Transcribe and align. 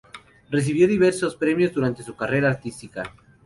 Recibió 0.49 0.87
diversos 0.87 1.35
premios 1.35 1.71
durante 1.73 2.01
su 2.01 2.15
carrera 2.15 2.49
artística. 2.49 3.03